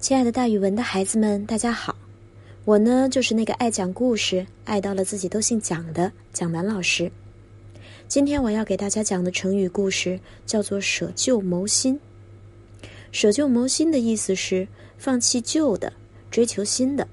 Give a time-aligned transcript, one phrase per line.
[0.00, 1.94] 亲爱的，大语文的孩子们，大家好！
[2.64, 7.12] 我呢，就是那个爱讲故事、爱到了自己都姓蒋的蒋楠老师。
[8.08, 12.00] 今天我要给大家讲的成语故事叫做“舍旧谋新”。
[13.12, 14.66] 舍旧谋新的意思是
[14.96, 15.92] 放弃旧的，
[16.30, 17.06] 追求新的。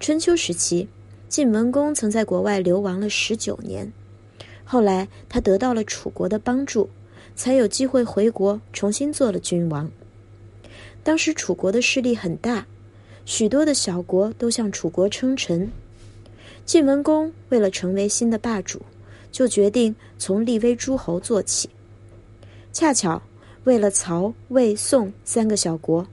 [0.00, 0.88] 春秋时期，
[1.28, 3.92] 晋文公曾在国外流亡了十九年，
[4.64, 6.88] 后来他得到了楚国的帮助，
[7.36, 9.90] 才有机会回国重新做了君王。
[11.04, 12.66] 当时楚国的势力很大，
[13.26, 15.70] 许多的小国都向楚国称臣。
[16.64, 18.80] 晋文公为了成为新的霸主，
[19.30, 21.68] 就决定从立威诸侯做起。
[22.72, 23.20] 恰巧
[23.64, 26.06] 为了曹、魏、宋三个小国，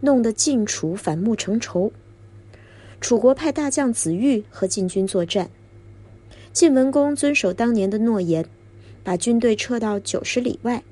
[0.00, 1.92] 弄得晋楚反目成仇。
[3.00, 5.48] 楚国派大将子玉和晋军作战。
[6.52, 8.44] 晋文公遵守当年的诺言，
[9.04, 10.82] 把军队撤到九十里外，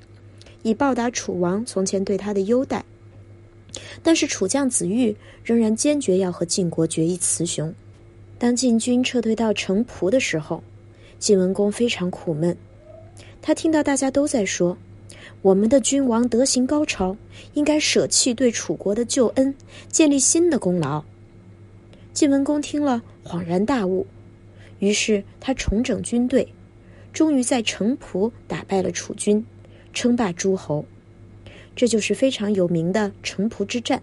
[0.63, 2.83] 以报答楚王从前对他的优待。
[4.03, 7.73] 但是楚将子玉仍然坚决要和晋国决一雌雄。
[8.37, 10.63] 当晋军撤退到城濮的时候，
[11.19, 12.57] 晋文公非常苦闷。
[13.41, 14.77] 他听到大家都在说
[15.41, 17.15] ：“我们的君王德行高超，
[17.53, 19.53] 应该舍弃对楚国的旧恩，
[19.89, 21.03] 建立新的功劳。”
[22.13, 24.05] 晋文公听了恍然大悟，
[24.79, 26.53] 于是他重整军队，
[27.13, 29.45] 终于在城濮打败了楚军，
[29.93, 30.85] 称霸诸侯。
[31.75, 34.01] 这就是非常有名的城濮之战。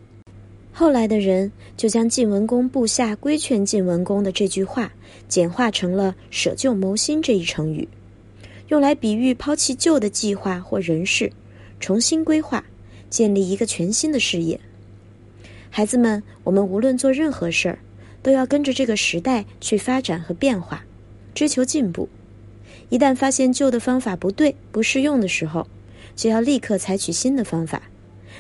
[0.73, 4.93] 后来的人就将晋文公部下规劝晋文公的这句话，
[5.29, 7.89] 简化成了“舍旧谋新”这一成语，
[8.69, 11.33] 用来比喻抛弃旧的计划或人事，
[11.81, 12.65] 重新规划，
[13.11, 14.61] 建立一个全新的事业。
[15.69, 17.79] 孩子们，我们无论做任何事儿，
[18.23, 20.85] 都要跟着这个时代去发展和变化，
[21.35, 22.09] 追求进步。
[22.89, 25.67] 一旦发现旧的方法不对、不适用的时候，
[26.19, 27.81] 就要立刻采取新的方法，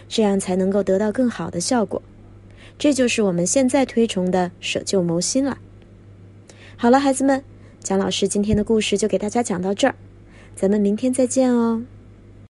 [0.08, 2.02] 这样才能够得到更好的效果。
[2.76, 5.58] 这就是我们现在推崇的舍旧谋新了。
[6.76, 7.44] 好了，孩子们，
[7.78, 9.94] 蒋老师今天的故事就给大家讲到这儿，
[10.56, 11.84] 咱们明天再见哦。